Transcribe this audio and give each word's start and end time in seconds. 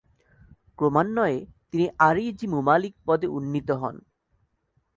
ক্রমান্বয়ে 0.79 1.37
তিনি 1.71 1.85
আরিজ-ই-মুমালিক 2.07 2.93
পদে 3.07 3.27
উন্নীত 3.37 3.69
হন। 3.81 3.95